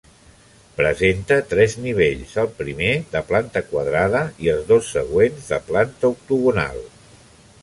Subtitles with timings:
[0.77, 6.83] Presenta tres nivells, el primer de planta quadrada i els dos següents de planta octogonal.